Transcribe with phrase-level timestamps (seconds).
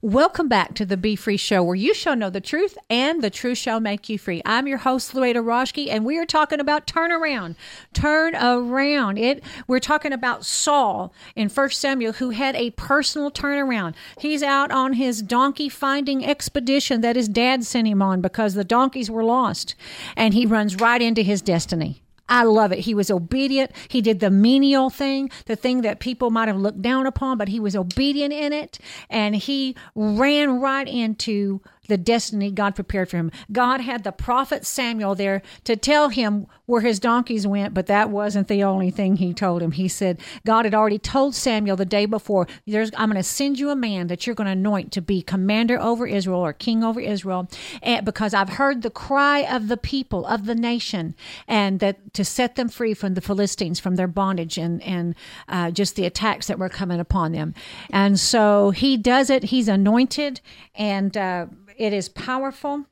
[0.00, 3.30] Welcome back to the Be Free Show, where you shall know the truth and the
[3.30, 4.40] truth shall make you free.
[4.46, 7.56] I'm your host, Louetta Roschke, and we are talking about turnaround.
[7.94, 9.18] Turn around.
[9.18, 9.42] It.
[9.66, 13.96] We're talking about Saul in First Samuel, who had a personal turnaround.
[14.20, 18.62] He's out on his donkey finding expedition that his dad sent him on because the
[18.62, 19.74] donkeys were lost,
[20.16, 22.02] and he runs right into his destiny.
[22.28, 22.80] I love it.
[22.80, 23.70] He was obedient.
[23.88, 27.48] He did the menial thing, the thing that people might have looked down upon, but
[27.48, 28.78] he was obedient in it.
[29.08, 33.30] And he ran right into the destiny God prepared for him.
[33.50, 38.10] God had the prophet Samuel there to tell him where his donkeys went, but that
[38.10, 39.72] wasn't the only thing he told him.
[39.72, 43.70] He said, God had already told Samuel the day before, I'm going to send you
[43.70, 47.00] a man that you're going to anoint to be commander over Israel or king over
[47.00, 47.48] Israel,
[47.82, 51.14] and because I've heard the cry of the people, of the nation,
[51.46, 55.14] and that to set them free from the Philistines, from their bondage and, and
[55.48, 57.54] uh, just the attacks that were coming upon them.
[57.90, 59.44] And so he does it.
[59.44, 60.40] He's anointed
[60.74, 61.46] and uh,
[61.78, 62.86] it is powerful.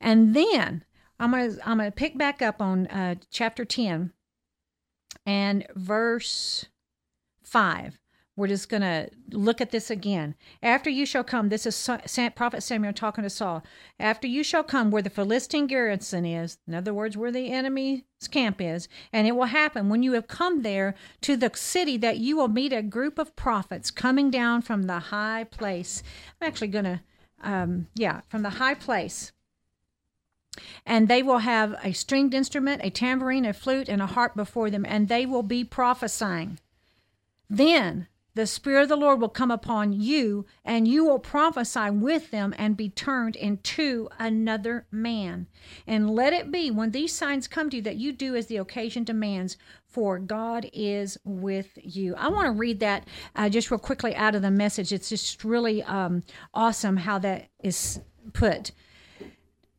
[0.00, 0.84] And then
[1.18, 4.12] I'm gonna I'm gonna pick back up on uh, chapter ten
[5.24, 6.66] and verse
[7.42, 7.98] five.
[8.36, 10.34] We're just to look at this again.
[10.62, 11.90] After you shall come, this is
[12.34, 13.64] Prophet Samuel talking to Saul.
[13.98, 18.02] After you shall come where the Philistine garrison is, in other words, where the enemy's
[18.30, 22.18] camp is, and it will happen when you have come there to the city that
[22.18, 26.02] you will meet a group of prophets coming down from the high place.
[26.38, 27.00] I'm actually to
[27.46, 29.32] um, yeah, from the high place.
[30.84, 34.70] And they will have a stringed instrument, a tambourine, a flute, and a harp before
[34.70, 36.58] them, and they will be prophesying.
[37.48, 42.30] Then the Spirit of the Lord will come upon you, and you will prophesy with
[42.30, 45.46] them and be turned into another man.
[45.86, 48.58] And let it be when these signs come to you that you do as the
[48.58, 52.14] occasion demands, for God is with you.
[52.14, 54.92] I want to read that uh, just real quickly out of the message.
[54.92, 58.00] It's just really um, awesome how that is
[58.34, 58.72] put.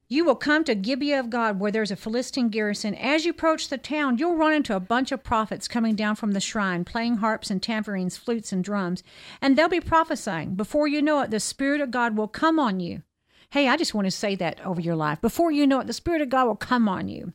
[0.09, 2.95] You will come to Gibeah of God, where there's a Philistine garrison.
[2.95, 6.31] As you approach the town, you'll run into a bunch of prophets coming down from
[6.31, 9.03] the shrine, playing harps and tambourines, flutes and drums,
[9.41, 10.55] and they'll be prophesying.
[10.55, 13.03] Before you know it, the Spirit of God will come on you.
[13.49, 15.19] Hey, I just want to say that over your life.
[15.19, 17.33] Before you know it, the Spirit of God will come on you.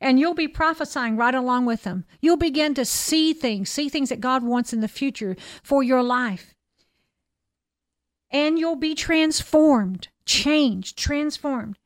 [0.00, 2.04] And you'll be prophesying right along with them.
[2.20, 6.04] You'll begin to see things, see things that God wants in the future for your
[6.04, 6.54] life.
[8.30, 11.78] And you'll be transformed, changed, transformed.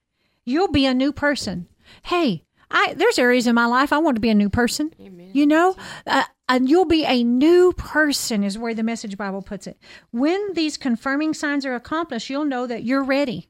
[0.44, 1.68] You'll be a new person.
[2.04, 4.92] Hey, I there's areas in my life I want to be a new person.
[5.00, 5.30] Amen.
[5.32, 9.66] You know, uh, and you'll be a new person is where the Message Bible puts
[9.66, 9.78] it.
[10.10, 13.48] When these confirming signs are accomplished, you'll know that you're ready.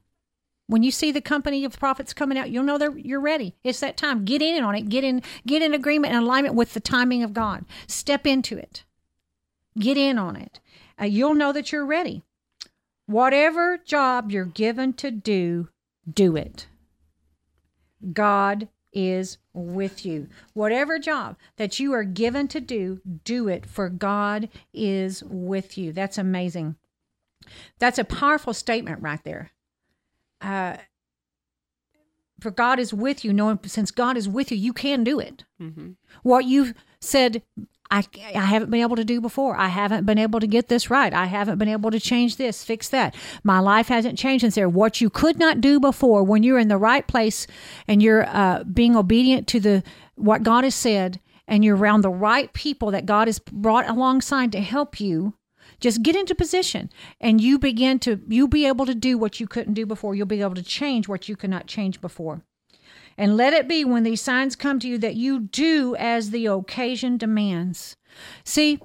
[0.67, 3.55] When you see the company of prophets coming out, you'll know that you're ready.
[3.63, 4.23] It's that time.
[4.23, 4.89] Get in on it.
[4.89, 5.21] Get in.
[5.45, 7.65] Get in agreement and alignment with the timing of God.
[7.87, 8.83] Step into it.
[9.77, 10.59] Get in on it.
[10.99, 12.23] Uh, you'll know that you're ready.
[13.05, 15.69] Whatever job you're given to do,
[16.09, 16.67] do it.
[18.13, 20.27] God is with you.
[20.53, 25.93] Whatever job that you are given to do, do it, for God is with you.
[25.93, 26.75] That's amazing.
[27.79, 29.51] That's a powerful statement right there.
[30.41, 30.77] Uh,
[32.39, 35.45] for God is with you, knowing since God is with you, you can do it.
[35.61, 35.91] Mm-hmm.
[36.23, 37.43] What you've said
[37.91, 38.03] I,
[38.33, 39.57] I haven't been able to do before.
[39.57, 41.13] I haven't been able to get this right.
[41.13, 43.13] I haven't been able to change this, fix that.
[43.43, 44.69] My life hasn't changed since there.
[44.69, 47.47] What you could not do before, when you're in the right place
[47.87, 49.83] and you're uh, being obedient to the
[50.15, 54.53] what God has said, and you're around the right people that God has brought alongside
[54.53, 55.33] to help you,
[55.81, 59.47] just get into position, and you begin to you'll be able to do what you
[59.47, 60.15] couldn't do before.
[60.15, 62.43] You'll be able to change what you could not change before.
[63.17, 66.45] And let it be when these signs come to you that you do as the
[66.47, 67.97] occasion demands.
[68.43, 68.79] See,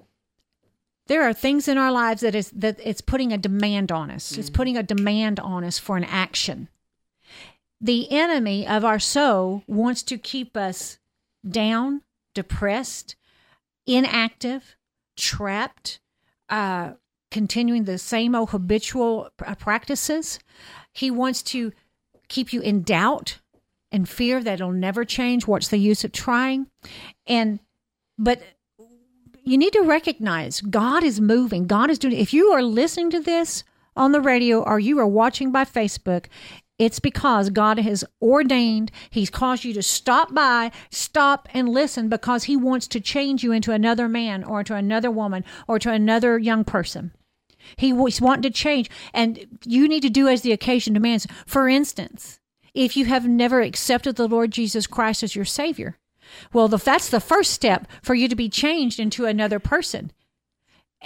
[1.06, 4.32] there are things in our lives that is that it's putting a demand on us.
[4.32, 4.40] Mm-hmm.
[4.40, 6.68] It's putting a demand on us for an action.
[7.80, 10.98] The enemy of our soul wants to keep us
[11.48, 12.02] down,
[12.34, 13.16] depressed,
[13.86, 14.76] inactive,
[15.16, 16.00] trapped,
[16.48, 16.92] uh,
[17.30, 20.38] continuing the same old habitual practices.
[20.92, 21.72] He wants to
[22.28, 23.38] keep you in doubt
[23.96, 25.46] and fear that it'll never change.
[25.46, 26.66] What's the use of trying?
[27.26, 27.58] And,
[28.16, 28.40] but
[29.42, 31.66] you need to recognize God is moving.
[31.66, 33.64] God is doing, if you are listening to this
[33.96, 36.26] on the radio or you are watching by Facebook,
[36.78, 42.44] it's because God has ordained, He's caused you to stop by, stop and listen because
[42.44, 46.38] He wants to change you into another man or to another woman or to another
[46.38, 47.12] young person.
[47.78, 51.26] He was wanting to change, and you need to do as the occasion demands.
[51.46, 52.38] For instance,
[52.76, 55.98] if you have never accepted the Lord Jesus Christ as your Savior,
[56.52, 60.12] well, that's the first step for you to be changed into another person.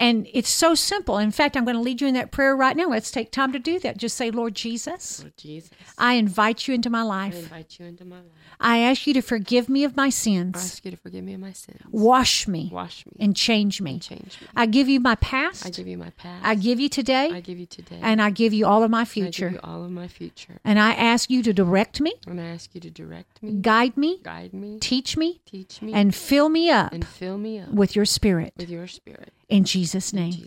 [0.00, 1.19] And it's so simple.
[1.19, 2.87] In fact, I'm going to lead you in that prayer right now.
[2.88, 3.99] Let's take time to do that.
[3.99, 7.35] Just say, Lord Jesus, Lord Jesus, I invite you into my life.
[7.35, 8.25] I invite you into my life.
[8.62, 10.56] I ask you to forgive me of my sins.
[10.56, 11.81] I ask you to forgive me of my sins.
[11.91, 13.93] wash me, Wash me and change me.
[13.93, 14.49] and change me.
[14.56, 15.64] I give you my past.
[15.67, 16.44] I give you my past.
[16.46, 17.99] I give you today, I give you today.
[18.03, 19.46] and I give you all of my future.
[19.49, 20.61] I give you all of my future.
[20.64, 23.96] And I ask you to direct me, And I ask you to direct me, guide
[23.96, 27.70] me, guide me, teach me, teach me, and fill me up and fill me up
[27.70, 28.53] with your spirit.
[28.58, 29.32] with your spirit.
[29.50, 30.47] In Jesus' In name.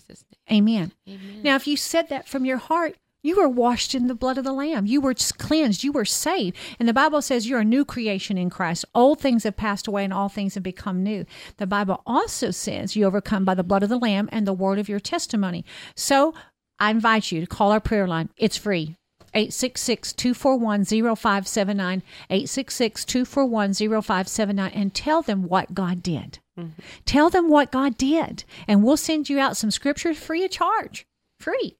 [0.52, 0.92] Amen.
[1.06, 1.20] name.
[1.22, 1.44] Amen.
[1.44, 4.44] Now, if you said that from your heart, you were washed in the blood of
[4.44, 4.86] the Lamb.
[4.86, 5.84] You were cleansed.
[5.84, 6.58] You were saved.
[6.78, 8.84] And the Bible says you're a new creation in Christ.
[8.94, 11.26] Old things have passed away and all things have become new.
[11.58, 14.78] The Bible also says you overcome by the blood of the Lamb and the word
[14.78, 15.64] of your testimony.
[15.96, 16.34] So
[16.80, 18.30] I invite you to call our prayer line.
[18.36, 18.98] It's free.
[19.34, 22.04] 866 241 0579.
[22.30, 24.72] 866 241 0579.
[24.74, 26.40] And tell them what God did.
[26.58, 26.82] Mm-hmm.
[27.06, 28.44] Tell them what God did.
[28.68, 31.06] And we'll send you out some scriptures free of charge.
[31.40, 31.78] Free.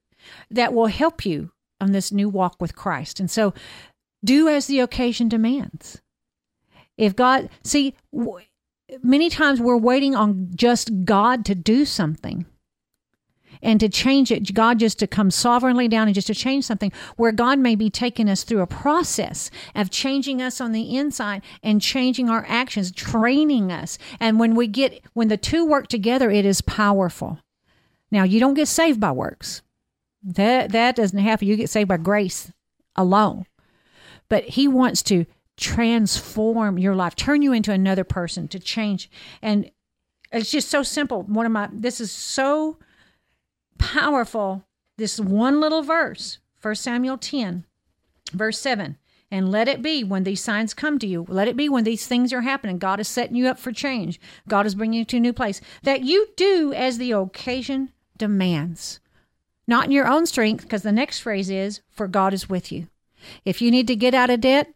[0.50, 3.20] That will help you on this new walk with Christ.
[3.20, 3.54] And so
[4.24, 6.02] do as the occasion demands.
[6.98, 8.46] If God, see, w-
[9.02, 12.46] many times we're waiting on just God to do something
[13.64, 16.92] and to change it, God just to come sovereignly down and just to change something,
[17.16, 21.42] where God may be taking us through a process of changing us on the inside
[21.64, 23.98] and changing our actions, training us.
[24.20, 27.40] And when we get, when the two work together, it is powerful.
[28.12, 29.64] Now, you don't get saved by works.
[30.22, 31.48] That that doesn't happen.
[31.48, 32.52] You get saved by grace
[32.96, 33.46] alone.
[34.30, 35.26] But he wants to
[35.58, 39.10] transform your life, turn you into another person, to change.
[39.42, 39.72] And
[40.32, 41.24] it's just so simple.
[41.24, 42.78] One of my this is so
[43.84, 44.64] powerful.
[44.98, 47.66] This one little verse, 1 Samuel 10,
[48.32, 48.98] verse 7.
[49.30, 51.26] And let it be when these signs come to you.
[51.28, 52.78] Let it be when these things are happening.
[52.78, 54.22] God is setting you up for change.
[54.48, 55.60] God is bringing you to a new place.
[55.82, 59.00] That you do as the occasion demands.
[59.68, 62.88] Not in your own strength, because the next phrase is, for God is with you.
[63.44, 64.72] If you need to get out of debt,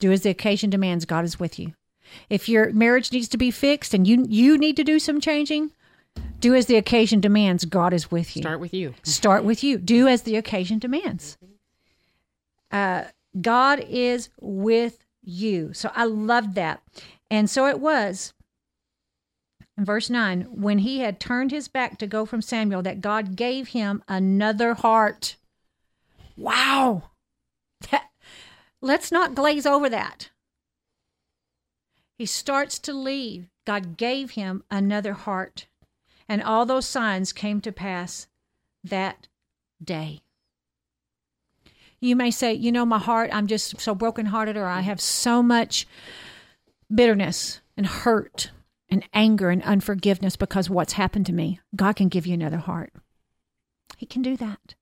[0.00, 1.04] do as the occasion demands.
[1.04, 1.74] God is with you.
[2.28, 5.72] If your marriage needs to be fixed and you you need to do some changing,
[6.40, 7.64] do as the occasion demands.
[7.64, 8.42] God is with you.
[8.42, 8.94] Start with you.
[9.02, 9.78] Start with you.
[9.78, 11.36] Do as the occasion demands.
[12.70, 13.04] Uh,
[13.40, 15.72] God is with you.
[15.72, 16.82] So I loved that.
[17.30, 18.32] And so it was
[19.76, 23.36] in verse 9 when he had turned his back to go from Samuel that God
[23.36, 25.36] gave him another heart.
[26.36, 27.10] Wow.
[27.90, 28.10] That,
[28.80, 30.30] let's not glaze over that.
[32.18, 33.48] He starts to leave.
[33.64, 35.66] God gave him another heart.
[36.28, 38.26] And all those signs came to pass
[38.84, 39.28] that
[39.82, 40.20] day.
[42.00, 45.42] You may say, you know, my heart, I'm just so brokenhearted, or I have so
[45.42, 45.86] much
[46.94, 48.50] bitterness and hurt
[48.88, 51.60] and anger and unforgiveness because what's happened to me.
[51.74, 52.92] God can give you another heart.
[53.96, 54.74] He can do that.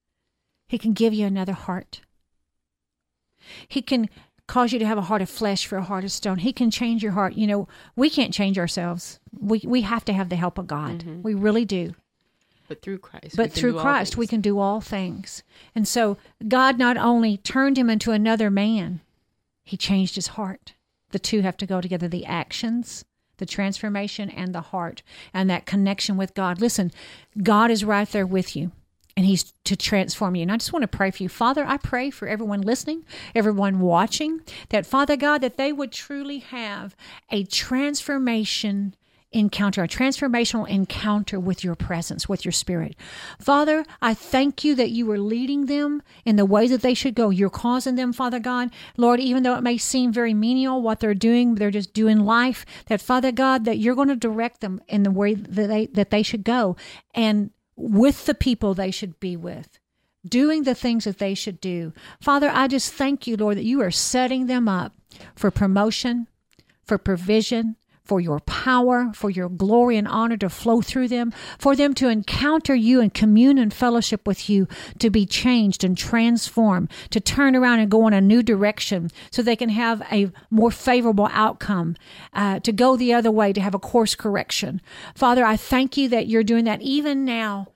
[0.69, 2.03] He can give you another heart.
[3.69, 4.09] He can
[4.47, 6.39] cause you to have a heart of flesh for a heart of stone.
[6.39, 7.35] He can change your heart.
[7.35, 9.21] You know, we can't change ourselves.
[9.39, 11.01] We we have to have the help of God.
[11.01, 11.23] Mm-hmm.
[11.23, 11.95] We really do.
[12.69, 13.37] But through Christ.
[13.37, 15.45] But through Christ, we can do all things.
[15.75, 16.17] And so
[16.49, 19.01] God not only turned him into another man,
[19.63, 20.75] he changed his heart.
[21.11, 23.05] The two have to go together the actions,
[23.37, 25.03] the transformation, and the heart,
[25.33, 26.61] and that connection with God.
[26.61, 26.91] Listen,
[27.41, 28.73] God is right there with you.
[29.17, 30.43] And he's to transform you.
[30.43, 31.31] And I just want to pray for you.
[31.31, 33.05] Father, I pray for everyone listening,
[33.35, 36.95] everyone watching, that Father God, that they would truly have
[37.31, 38.95] a transformation
[39.33, 42.97] encounter, a transformational encounter with your presence, with your spirit.
[43.39, 47.15] Father, I thank you that you are leading them in the way that they should
[47.15, 47.31] go.
[47.31, 51.15] You're causing them, Father God, Lord, even though it may seem very menial what they're
[51.15, 55.03] doing, they're just doing life, that Father God, that you're going to direct them in
[55.03, 56.77] the way that they, that they should go
[57.15, 59.79] and with the people they should be with
[60.29, 61.93] doing the things that they should do.
[62.21, 64.93] Father, I just thank you, Lord, that you are setting them up
[65.35, 66.27] for promotion,
[66.85, 71.75] for provision, for your power, for your glory and honor to flow through them, for
[71.75, 76.91] them to encounter you and commune and fellowship with you, to be changed and transformed,
[77.11, 80.71] to turn around and go in a new direction so they can have a more
[80.71, 81.97] favorable outcome,
[82.33, 84.81] uh, to go the other way, to have a course correction.
[85.15, 87.69] Father, I thank you that you're doing that even now,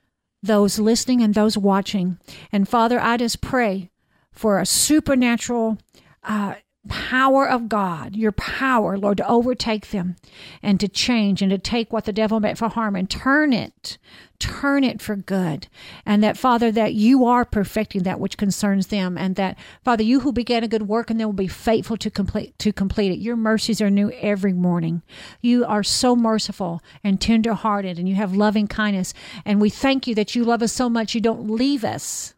[0.42, 2.18] those listening and those watching.
[2.52, 3.90] And Father, I just pray
[4.32, 5.78] for a supernatural
[6.22, 6.54] uh,
[6.88, 10.16] power of God, your power, Lord, to overtake them
[10.62, 13.98] and to change and to take what the devil meant for harm and turn it,
[14.38, 15.68] turn it for good.
[16.06, 20.20] And that, Father, that you are perfecting that which concerns them and that, Father, you
[20.20, 23.18] who began a good work and they will be faithful to complete, to complete it.
[23.18, 25.02] Your mercies are new every morning.
[25.42, 29.12] You are so merciful and tenderhearted and you have loving kindness.
[29.44, 32.34] And we thank you that you love us so much you don't leave us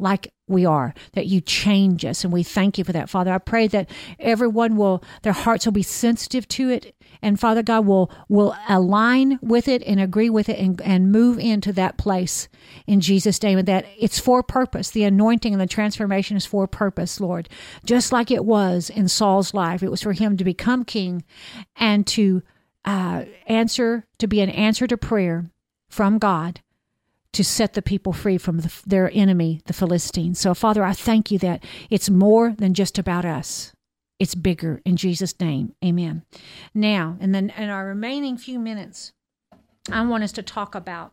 [0.00, 2.24] like we are, that you change us.
[2.24, 3.32] And we thank you for that, Father.
[3.32, 3.88] I pray that
[4.18, 6.94] everyone will, their hearts will be sensitive to it.
[7.22, 11.38] And Father God will, will align with it and agree with it and, and move
[11.38, 12.48] into that place
[12.86, 13.58] in Jesus' name.
[13.58, 14.90] And that it's for purpose.
[14.90, 17.48] The anointing and the transformation is for purpose, Lord.
[17.84, 21.24] Just like it was in Saul's life, it was for him to become king
[21.76, 22.42] and to
[22.84, 25.50] uh, answer, to be an answer to prayer
[25.90, 26.60] from God
[27.32, 30.38] to set the people free from the, their enemy, the Philistines.
[30.38, 33.72] So, Father, I thank you that it's more than just about us.
[34.18, 35.74] It's bigger in Jesus' name.
[35.84, 36.22] Amen.
[36.74, 39.12] Now, and then in our remaining few minutes,
[39.90, 41.12] I want us to talk about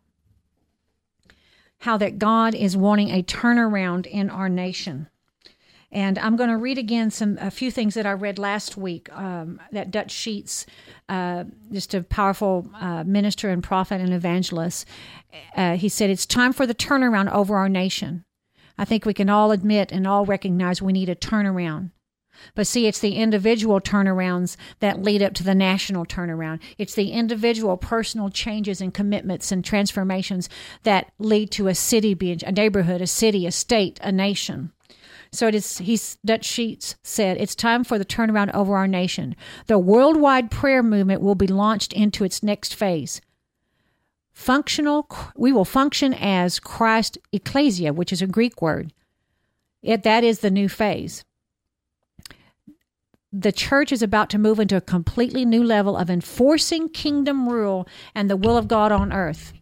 [1.81, 5.07] how that God is wanting a turnaround in our nation.
[5.91, 9.09] And I'm going to read again some a few things that I read last week.
[9.13, 10.65] Um, that Dutch Sheets,
[11.07, 14.85] uh, just a powerful uh, minister and prophet and evangelist,
[15.55, 18.25] uh, he said it's time for the turnaround over our nation.
[18.77, 21.91] I think we can all admit and all recognize we need a turnaround.
[22.53, 26.59] But see, it's the individual turnarounds that lead up to the national turnaround.
[26.77, 30.49] It's the individual personal changes and commitments and transformations
[30.83, 34.71] that lead to a city being a neighborhood, a city, a state, a nation.
[35.31, 39.35] So it is, he's, Dutch Sheets said, it's time for the turnaround over our nation.
[39.67, 43.21] The worldwide prayer movement will be launched into its next phase.
[44.33, 48.93] Functional, we will function as Christ ecclesia, which is a Greek word.
[49.81, 51.23] It, that is the new phase.
[53.33, 57.87] The church is about to move into a completely new level of enforcing kingdom rule
[58.15, 59.53] and the will of God on earth.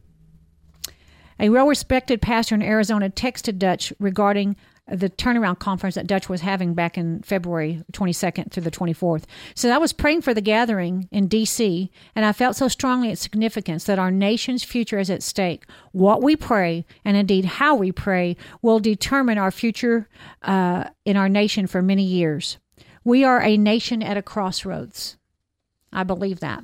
[1.40, 4.56] A well respected pastor in Arizona texted Dutch regarding
[4.88, 9.24] the turnaround conference that Dutch was having back in February 22nd through the 24th.
[9.56, 13.22] So I was praying for the gathering in D.C., and I felt so strongly its
[13.22, 15.66] significance that our nation's future is at stake.
[15.92, 20.08] What we pray, and indeed how we pray, will determine our future
[20.44, 22.58] uh, in our nation for many years.
[23.04, 25.18] We are a nation at a crossroads.
[25.92, 26.64] I believe that.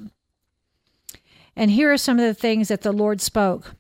[1.56, 3.76] And here are some of the things that the Lord spoke.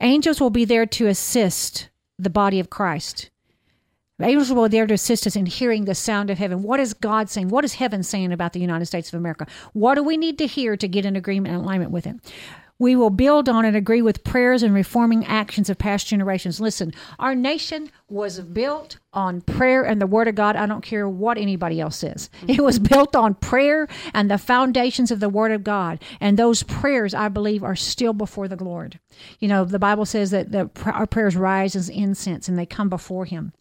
[0.00, 3.30] Angels will be there to assist the body of Christ.
[4.20, 6.62] Angels were there to assist us in hearing the sound of heaven.
[6.64, 7.50] What is God saying?
[7.50, 9.46] What is heaven saying about the United States of America?
[9.74, 12.16] What do we need to hear to get in agreement and alignment with it?
[12.78, 16.60] We will build on and agree with prayers and reforming actions of past generations.
[16.60, 20.54] Listen, our nation was built on prayer and the Word of God.
[20.54, 22.30] I don't care what anybody else says.
[22.40, 22.50] Mm-hmm.
[22.50, 26.00] It was built on prayer and the foundations of the Word of God.
[26.20, 29.00] And those prayers, I believe, are still before the Lord.
[29.40, 32.88] You know, the Bible says that the, our prayers rise as incense and they come
[32.88, 33.52] before Him.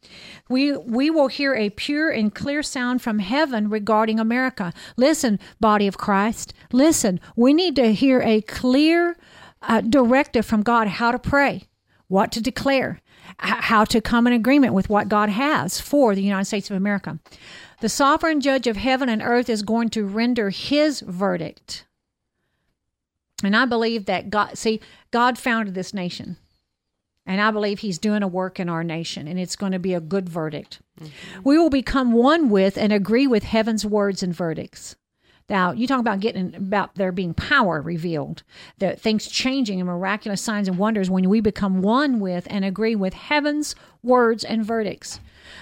[0.50, 4.74] We, we will hear a pure and clear sound from heaven regarding America.
[4.96, 9.07] Listen, body of Christ, listen, we need to hear a clear
[9.68, 11.64] uh, directive from God how to pray,
[12.08, 13.02] what to declare
[13.38, 17.20] how to come in agreement with what God has for the United States of America.
[17.82, 21.86] The sovereign judge of heaven and earth is going to render his verdict.
[23.44, 24.80] And I believe that God, see,
[25.12, 26.38] God founded this nation.
[27.26, 29.94] And I believe he's doing a work in our nation, and it's going to be
[29.94, 30.80] a good verdict.
[31.00, 31.42] Mm-hmm.
[31.44, 34.96] We will become one with and agree with heaven's words and verdicts.
[35.50, 38.44] Now, you talk about getting about there being power revealed,
[38.80, 42.96] that things changing and miraculous signs and wonders when we become one with and agree
[42.96, 45.20] with heaven's words and verdicts.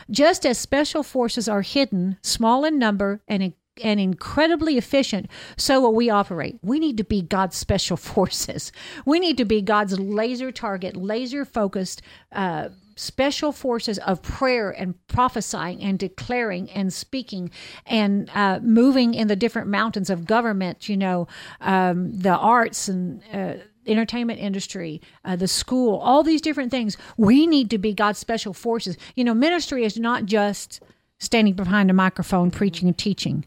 [0.09, 5.93] Just as special forces are hidden, small in number, and and incredibly efficient, so will
[5.93, 6.57] we operate.
[6.61, 8.71] We need to be God's special forces.
[9.05, 12.01] We need to be God's laser target, laser focused,
[12.31, 17.51] uh, special forces of prayer and prophesying and declaring and speaking
[17.85, 21.27] and uh, moving in the different mountains of government, you know,
[21.61, 26.97] um, the arts and uh, entertainment industry, uh, the school, all these different things.
[27.17, 28.97] We need to be God's special forces.
[29.15, 30.81] You know, ministry is not just
[31.19, 33.45] standing behind a microphone preaching and teaching.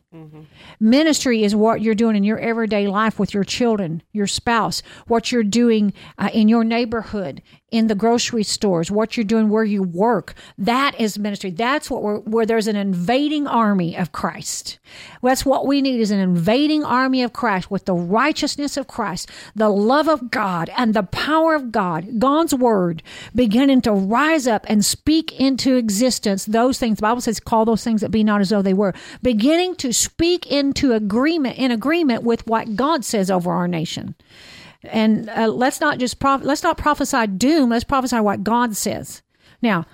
[0.80, 5.33] Ministry is what you're doing in your everyday life with your children, your spouse, what
[5.33, 9.83] you're doing uh, in your neighborhood, in the grocery stores, what you're doing where you
[9.83, 10.35] work.
[10.57, 11.50] That is ministry.
[11.50, 14.78] That's what where there's an invading army of Christ.
[15.23, 19.28] That's what we need is an invading army of Christ with the righteousness of Christ,
[19.54, 23.02] the love of God, and the power of God, God's word,
[23.35, 26.97] beginning to rise up and speak into existence those things.
[26.97, 28.95] The Bible says, call those things that be not as though they were.
[29.23, 34.14] Beginning to speak into agreement, in agreement with what God says over our nation.
[34.85, 37.70] And uh, let's not just prof- let's not prophesy doom.
[37.70, 39.23] Let's prophesy what God says.
[39.61, 39.87] Now,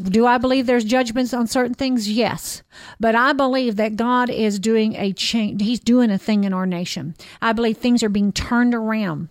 [0.00, 2.10] do I believe there's judgments on certain things?
[2.10, 2.62] Yes.
[2.98, 5.62] But I believe that God is doing a change.
[5.62, 7.14] He's doing a thing in our nation.
[7.40, 9.28] I believe things are being turned around.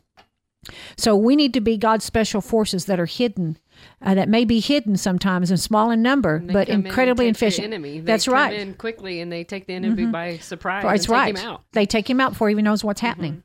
[0.95, 3.57] So we need to be God's special forces that are hidden,
[4.01, 7.65] uh, that may be hidden sometimes and small in number, but in incredibly the efficient.
[7.65, 7.99] Enemy.
[7.99, 8.53] They That's come right.
[8.53, 10.83] in quickly and they take the enemy by surprise.
[10.83, 11.37] That's right.
[11.37, 11.63] Him out.
[11.73, 13.43] They take him out before he even knows what's happening.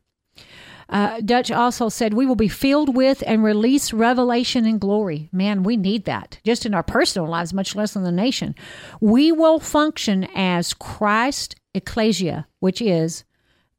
[0.89, 5.29] Uh, Dutch also said, We will be filled with and release revelation and glory.
[5.33, 8.55] Man, we need that just in our personal lives, much less in the nation.
[9.01, 13.25] We will function as Christ ecclesia, which is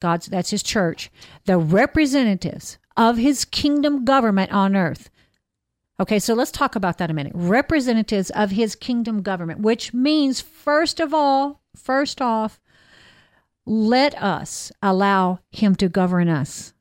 [0.02, 1.10] God's, that's his church,
[1.46, 5.10] the representatives of his kingdom government on earth.
[6.00, 7.32] Okay, so let's talk about that a minute.
[7.36, 12.60] Representatives of his kingdom government, which means, first of all, first off,
[13.66, 16.74] let us allow him to govern us.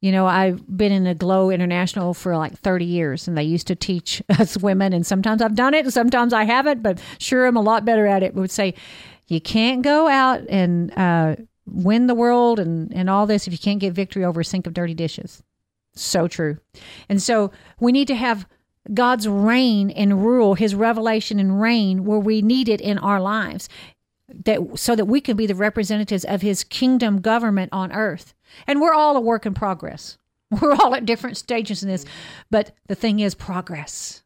[0.00, 3.76] You know, I've been in Aglow International for like 30 years, and they used to
[3.76, 7.56] teach us women, and sometimes I've done it, and sometimes I haven't, but sure, I'm
[7.56, 8.34] a lot better at it.
[8.34, 8.74] Would say,
[9.28, 13.58] you can't go out and uh, win the world and, and all this if you
[13.58, 15.42] can't get victory over a sink of dirty dishes.
[15.94, 16.58] So true.
[17.08, 18.46] And so we need to have
[18.92, 23.68] God's reign and rule, his revelation and reign where we need it in our lives.
[24.44, 28.34] That so that we can be the representatives of his kingdom government on earth.
[28.66, 30.18] And we're all a work in progress.
[30.60, 32.04] We're all at different stages in this.
[32.50, 34.22] But the thing is progress.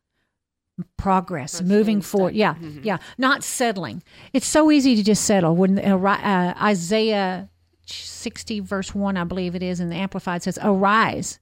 [0.96, 2.34] Progress, moving forward.
[2.34, 2.98] Yeah, yeah.
[3.16, 4.02] Not settling.
[4.32, 5.56] It's so easy to just settle.
[5.56, 7.48] When uh, uh, Isaiah
[7.86, 11.38] 60, verse 1, I believe it is, in the Amplified says, Arise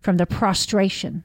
[0.00, 1.24] from the prostration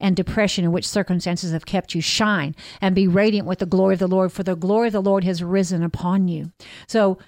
[0.00, 3.94] and depression in which circumstances have kept you shine and be radiant with the glory
[3.94, 6.52] of the Lord, for the glory of the Lord has risen upon you.
[6.86, 7.18] So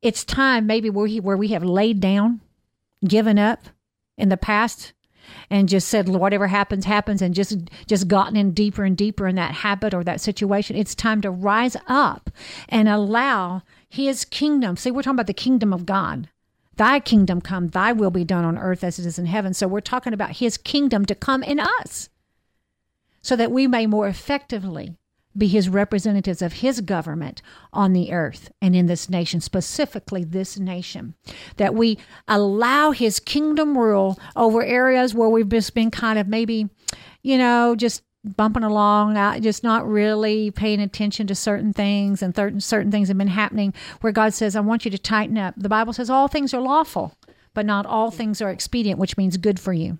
[0.00, 2.40] it's time maybe where, he, where we have laid down,
[3.06, 3.66] given up
[4.16, 4.92] in the past,
[5.50, 9.36] and just said whatever happens happens and just just gotten in deeper and deeper in
[9.36, 10.76] that habit or that situation.
[10.76, 12.30] It's time to rise up
[12.68, 14.76] and allow his kingdom.
[14.76, 16.28] See we're talking about the kingdom of god
[16.82, 19.54] Thy kingdom come, thy will be done on earth as it is in heaven.
[19.54, 22.08] So we're talking about his kingdom to come in us
[23.20, 24.96] so that we may more effectively
[25.38, 27.40] be his representatives of his government
[27.72, 31.14] on the earth and in this nation, specifically this nation.
[31.56, 36.68] That we allow his kingdom rule over areas where we've just been kind of maybe,
[37.22, 42.34] you know, just bumping along, not, just not really paying attention to certain things, and
[42.34, 45.54] certain certain things have been happening where God says, "I want you to tighten up."
[45.56, 47.14] The Bible says all things are lawful,
[47.54, 49.98] but not all things are expedient, which means good for you.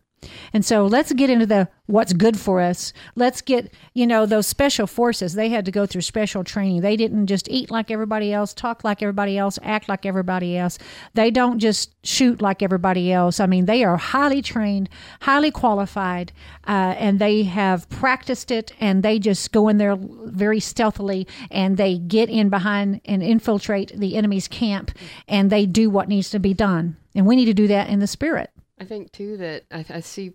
[0.52, 2.92] And so let's get into the what's good for us.
[3.16, 5.35] Let's get, you know, those special forces.
[5.35, 6.80] They had to go through special training.
[6.80, 10.78] They didn't just eat like everybody else, talk like everybody else, act like everybody else.
[11.14, 13.40] They don't just shoot like everybody else.
[13.40, 14.88] I mean, they are highly trained,
[15.20, 16.32] highly qualified,
[16.66, 21.76] uh, and they have practiced it and they just go in there very stealthily and
[21.76, 24.92] they get in behind and infiltrate the enemy's camp
[25.26, 26.96] and they do what needs to be done.
[27.14, 28.51] And we need to do that in the spirit.
[28.82, 30.32] I think too that I, I see,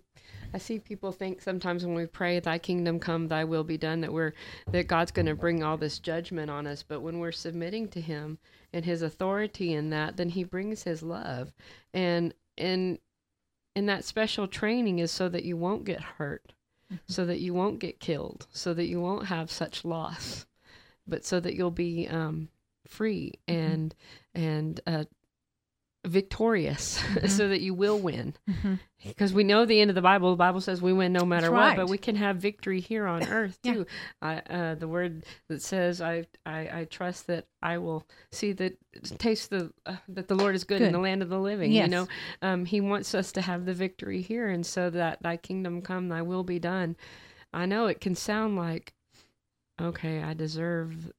[0.54, 4.00] I see people think sometimes when we pray, "Thy kingdom come, Thy will be done,"
[4.00, 4.32] that we're
[4.72, 6.82] that God's going to bring all this judgment on us.
[6.82, 8.38] But when we're submitting to Him
[8.72, 11.52] and His authority in that, then He brings His love,
[11.92, 12.98] and and
[13.76, 16.54] and that special training is so that you won't get hurt,
[17.06, 20.46] so that you won't get killed, so that you won't have such loss,
[21.06, 22.48] but so that you'll be um,
[22.86, 23.94] free and
[24.34, 25.04] and uh,
[26.08, 28.34] victorious so that you will win.
[29.04, 31.50] Because we know the end of the bible the bible says we win no matter
[31.50, 33.74] That's what but we can have victory here on earth Yeah.
[33.74, 33.86] too.
[34.20, 38.76] I, uh, the word that says I, I i trust that i will see that
[39.18, 41.84] taste the uh, that the lord is good, in the land of the living Yes.
[41.86, 42.08] you know?
[42.42, 46.08] Um, he wants us to have the victory here and so that thy kingdom come
[46.08, 46.96] thy will be done.
[47.52, 48.92] I know it can sound like
[49.80, 51.12] okay i deserve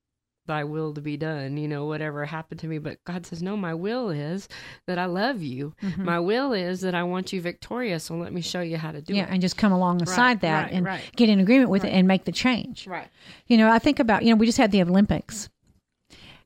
[0.50, 2.80] thy will to be done, you know, whatever happened to me.
[2.80, 4.50] But God says, no, my will is
[4.88, 5.74] that I love you.
[5.82, 6.04] Mm-hmm.
[6.04, 8.06] My will is that I want you victorious.
[8.06, 9.30] So let me show you how to do yeah, it.
[9.30, 11.02] and just come alongside Right, that right, and right.
[11.16, 12.88] get in agreement with it and make the change.
[12.88, 13.08] Right.
[13.46, 15.50] You know, I think about, you know, we just had the Olympics.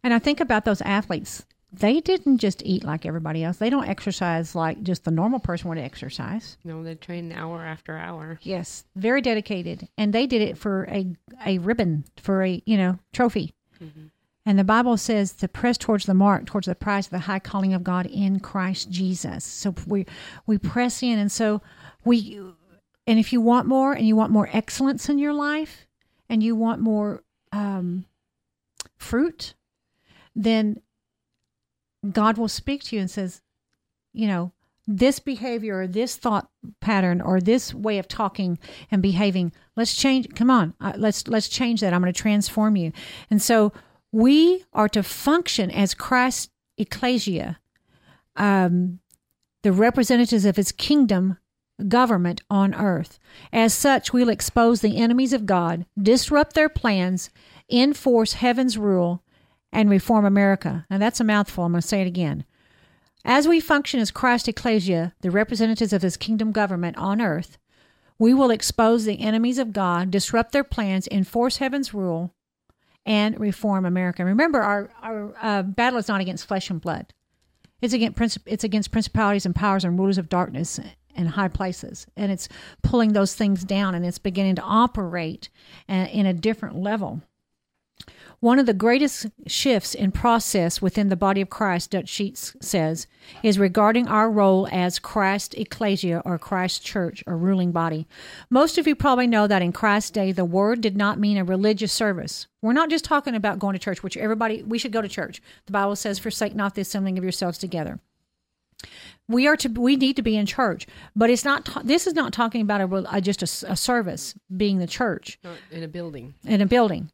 [0.03, 1.45] And I think about those athletes.
[1.71, 3.57] They didn't just eat like everybody else.
[3.57, 6.57] They don't exercise like just the normal person would exercise.
[6.63, 8.37] No, they train hour after hour.
[8.43, 11.15] Yes, very dedicated, and they did it for a
[11.47, 13.53] a ribbon for a you know trophy.
[14.45, 17.39] And the Bible says to press towards the mark, towards the prize of the high
[17.39, 19.45] calling of God in Christ Jesus.
[19.45, 20.05] So we
[20.45, 21.61] we press in, and so
[22.03, 22.37] we,
[23.07, 25.87] and if you want more, and you want more excellence in your life,
[26.27, 28.05] and you want more um,
[28.97, 29.53] fruit,
[30.35, 30.81] then
[32.11, 33.41] God will speak to you and says,
[34.11, 34.51] you know,
[34.85, 36.49] this behavior or this thought
[36.81, 38.59] pattern or this way of talking
[38.91, 41.93] and behaving let's change come on uh, let's let's change that.
[41.93, 42.91] I'm going to transform you.
[43.29, 43.71] And so
[44.11, 47.59] we are to function as christ's ecclesia
[48.35, 48.99] um,
[49.61, 51.37] the representatives of his kingdom
[51.87, 53.19] government on earth.
[53.51, 57.29] As such we'll expose the enemies of god disrupt their plans
[57.71, 59.23] enforce heaven's rule
[59.71, 60.85] and reform america.
[60.89, 61.63] Now that's a mouthful.
[61.63, 62.43] I'm going to say it again
[63.25, 67.57] as we function as Christ Ecclesia, the representatives of his kingdom government on earth,
[68.19, 72.33] we will expose the enemies of God, disrupt their plans, enforce heaven's rule,
[73.05, 74.23] and reform America.
[74.23, 77.13] Remember, our, our uh, battle is not against flesh and blood.
[77.81, 80.79] It's against, princip- it's against principalities and powers and rulers of darkness
[81.15, 82.07] and high places.
[82.15, 82.47] And it's
[82.81, 85.49] pulling those things down and it's beginning to operate
[85.89, 87.21] uh, in a different level.
[88.43, 93.07] One of the greatest shifts in process within the body of Christ, Dutch Sheets says,
[93.41, 98.05] is regarding our role as Christ ecclesia or Christ church or ruling body.
[98.49, 101.45] Most of you probably know that in Christ's day, the word did not mean a
[101.45, 102.47] religious service.
[102.61, 105.41] We're not just talking about going to church, which everybody, we should go to church.
[105.65, 108.01] The Bible says, forsake not the assembling of yourselves together.
[109.25, 112.13] We are to, we need to be in church, but it's not, ta- this is
[112.13, 115.87] not talking about a, a just a, a service being the church Not in a
[115.87, 116.33] building.
[116.43, 117.09] in a building.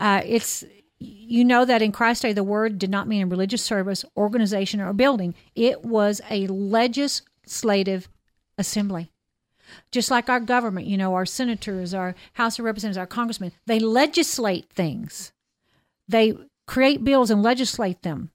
[0.00, 0.64] Uh, it's
[0.98, 4.80] you know that in Christ's day the word did not mean a religious service, organization,
[4.80, 5.34] or building.
[5.54, 8.08] It was a legislative
[8.58, 9.12] assembly.
[9.92, 13.78] Just like our government, you know, our senators, our House of Representatives, our congressmen, they
[13.78, 15.32] legislate things.
[16.08, 16.34] They
[16.66, 18.30] create bills and legislate them.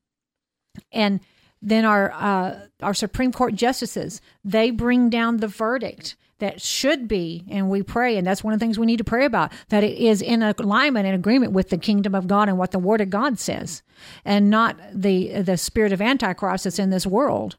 [0.93, 1.19] And
[1.62, 7.45] then our uh, our Supreme Court justices, they bring down the verdict that should be,
[7.50, 9.84] and we pray, and that's one of the things we need to pray about, that
[9.84, 13.02] it is in alignment and agreement with the kingdom of God and what the Word
[13.02, 13.84] of God says,
[14.26, 17.58] and not the the spirit of Antichrist that's in this world,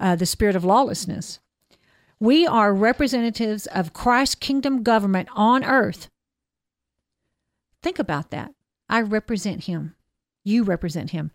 [0.00, 1.40] uh, the spirit of lawlessness.
[2.18, 6.08] We are representatives of Christ's kingdom government on earth.
[7.82, 8.54] Think about that.
[8.88, 9.96] I represent Him.
[10.44, 11.30] You represent Him.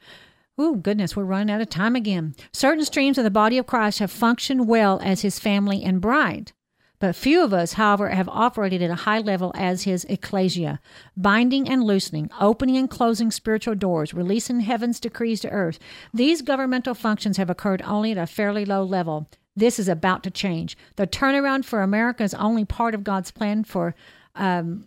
[0.58, 2.36] Oh, goodness, we're running out of time again.
[2.52, 6.52] Certain streams of the body of Christ have functioned well as his family and bride.
[7.00, 10.82] But few of us, however, have operated at a high level as his ecclesia,
[11.16, 15.80] binding and loosening, opening and closing spiritual doors, releasing heaven's decrees to earth.
[16.14, 19.30] These governmental functions have occurred only at a fairly low level.
[19.56, 20.78] This is about to change.
[20.98, 23.96] The turnaround for America is only part of God's plan for,
[24.36, 24.86] um,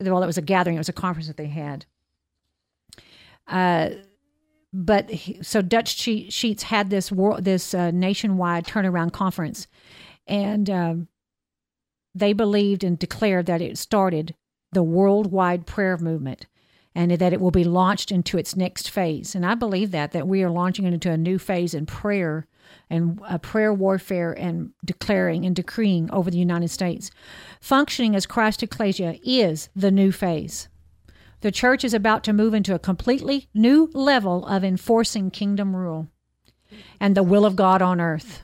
[0.00, 1.84] well, it was a gathering, it was a conference that they had.
[3.46, 3.90] Uh,
[4.72, 9.66] but he, so Dutch Sheets had this world, this uh, nationwide turnaround conference,
[10.26, 11.08] and um,
[12.14, 14.34] they believed and declared that it started
[14.72, 16.46] the worldwide prayer movement,
[16.94, 19.34] and that it will be launched into its next phase.
[19.34, 22.46] And I believe that that we are launching into a new phase in prayer
[22.90, 27.10] and uh, prayer warfare and declaring and decreeing over the United States.
[27.60, 30.68] Functioning as Christ Ecclesia is the new phase.
[31.42, 36.08] The church is about to move into a completely new level of enforcing kingdom rule
[36.98, 38.42] and the will of God on earth.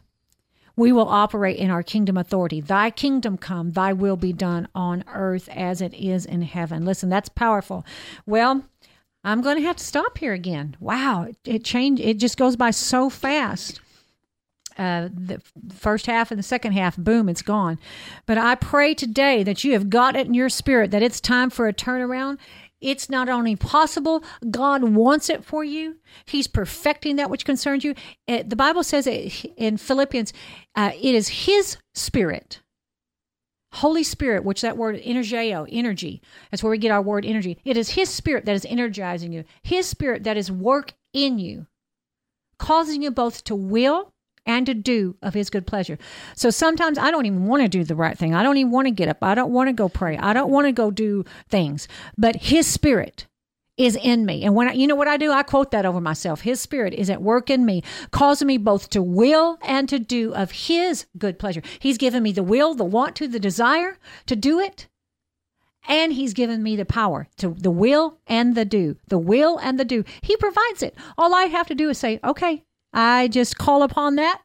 [0.76, 2.61] We will operate in our kingdom authority.
[2.61, 6.85] Thy kingdom come, thy will be done on earth as it is in heaven.
[6.85, 7.85] Listen, that's powerful.
[8.26, 8.64] Well,
[9.24, 10.76] I'm going to have to stop here again.
[10.80, 12.02] Wow, it, changed.
[12.02, 13.80] It just goes by so fast.
[14.78, 15.40] Uh, the
[15.74, 17.78] first half and the second half, boom, it's gone.
[18.24, 21.50] But I pray today that you have got it in your spirit that it's time
[21.50, 22.38] for a turnaround.
[22.83, 25.97] It's not only possible, God wants it for you.
[26.27, 27.95] He's perfecting that which concerns you.
[28.29, 30.33] Uh, the Bible says in Philippians,
[30.75, 32.61] uh, it is His Spirit,
[33.75, 37.59] Holy Spirit, which that word energeo, energy, that's where we get our word energy.
[37.64, 41.66] It is His Spirit that is energizing you, His Spirit that is work in you,
[42.59, 44.12] causing you both to will
[44.46, 45.98] and to do of his good pleasure.
[46.35, 48.35] So sometimes I don't even want to do the right thing.
[48.35, 49.18] I don't even want to get up.
[49.22, 50.16] I don't want to go pray.
[50.18, 51.88] I don't want to go do things.
[52.18, 53.26] But his spirit
[53.78, 54.44] is in me.
[54.44, 55.33] And when I, you know what I do?
[55.33, 56.42] I quote that over myself.
[56.42, 60.35] His spirit is at work in me, causing me both to will and to do
[60.35, 61.62] of his good pleasure.
[61.78, 64.88] He's given me the will, the want to, the desire to do it.
[65.88, 69.81] and he's given me the power to the will and the do the will and
[69.81, 73.59] the do he provides it all i have to do is say okay i just
[73.59, 74.40] call upon that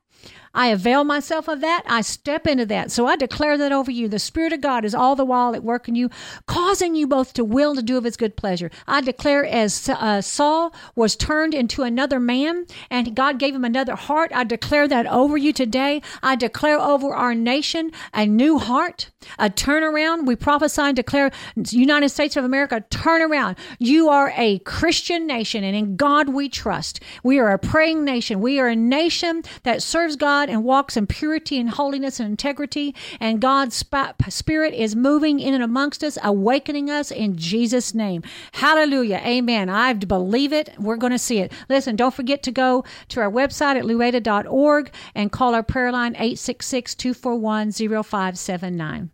[0.54, 1.84] I avail myself of that.
[1.88, 2.92] I step into that.
[2.92, 4.08] So I declare that over you.
[4.08, 6.10] The Spirit of God is all the while at work in you,
[6.46, 8.72] causing you both to will to do of His good pleasure.
[8.88, 13.96] I declare as uh, Saul was turned into another man and God gave him another
[13.96, 16.02] heart, I declare that over you today.
[16.24, 20.26] I declare over our nation a new heart, a turnaround.
[20.26, 21.32] We prophesy and declare
[21.72, 23.58] United States of America, turn around.
[23.80, 27.02] You are a Christian nation and in God we trust.
[27.24, 28.40] We are a praying nation.
[28.40, 32.30] We are a nation that serves God God and walks in purity and holiness and
[32.30, 32.94] integrity.
[33.20, 33.84] And God's
[34.30, 38.22] Spirit is moving in and amongst us, awakening us in Jesus' name.
[38.52, 39.20] Hallelujah.
[39.26, 39.68] Amen.
[39.68, 40.70] I believe it.
[40.78, 41.52] We're going to see it.
[41.70, 46.14] Listen, don't forget to go to our website at lueda.org and call our prayer line
[46.14, 49.10] 866 241 0579.